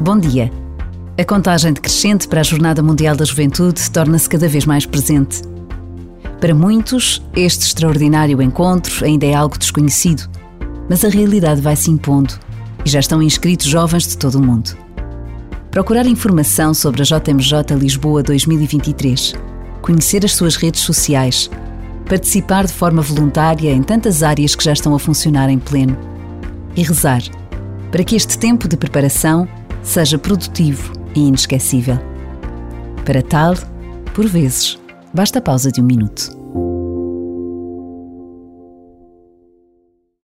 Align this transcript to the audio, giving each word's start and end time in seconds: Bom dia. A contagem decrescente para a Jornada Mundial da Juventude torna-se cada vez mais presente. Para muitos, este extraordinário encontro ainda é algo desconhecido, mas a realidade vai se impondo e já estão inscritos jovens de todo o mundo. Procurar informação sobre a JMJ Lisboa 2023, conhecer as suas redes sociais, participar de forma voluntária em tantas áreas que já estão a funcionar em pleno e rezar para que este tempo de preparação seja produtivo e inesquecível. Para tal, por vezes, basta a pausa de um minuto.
Bom 0.00 0.18
dia. 0.18 0.50
A 1.16 1.24
contagem 1.24 1.72
decrescente 1.72 2.26
para 2.26 2.40
a 2.40 2.42
Jornada 2.42 2.82
Mundial 2.82 3.14
da 3.14 3.24
Juventude 3.24 3.88
torna-se 3.92 4.28
cada 4.28 4.48
vez 4.48 4.66
mais 4.66 4.84
presente. 4.84 5.40
Para 6.40 6.52
muitos, 6.52 7.22
este 7.34 7.64
extraordinário 7.64 8.42
encontro 8.42 9.04
ainda 9.04 9.24
é 9.24 9.34
algo 9.34 9.56
desconhecido, 9.56 10.28
mas 10.90 11.04
a 11.04 11.08
realidade 11.08 11.60
vai 11.60 11.76
se 11.76 11.92
impondo 11.92 12.34
e 12.84 12.90
já 12.90 12.98
estão 12.98 13.22
inscritos 13.22 13.66
jovens 13.66 14.08
de 14.08 14.18
todo 14.18 14.34
o 14.34 14.42
mundo. 14.42 14.76
Procurar 15.70 16.06
informação 16.06 16.74
sobre 16.74 17.02
a 17.02 17.04
JMJ 17.04 17.76
Lisboa 17.78 18.22
2023, 18.22 19.34
conhecer 19.80 20.24
as 20.24 20.32
suas 20.32 20.56
redes 20.56 20.80
sociais, 20.80 21.48
participar 22.08 22.66
de 22.66 22.72
forma 22.72 23.00
voluntária 23.00 23.70
em 23.70 23.82
tantas 23.82 24.24
áreas 24.24 24.56
que 24.56 24.64
já 24.64 24.72
estão 24.72 24.92
a 24.92 24.98
funcionar 24.98 25.48
em 25.48 25.58
pleno 25.58 25.96
e 26.74 26.82
rezar 26.82 27.22
para 27.94 28.02
que 28.02 28.16
este 28.16 28.36
tempo 28.36 28.66
de 28.66 28.76
preparação 28.76 29.46
seja 29.84 30.18
produtivo 30.18 30.92
e 31.14 31.20
inesquecível. 31.20 31.98
Para 33.04 33.22
tal, 33.22 33.54
por 34.14 34.26
vezes, 34.26 34.78
basta 35.12 35.38
a 35.38 35.42
pausa 35.42 35.70
de 35.70 35.80
um 35.80 35.84
minuto. 35.84 36.63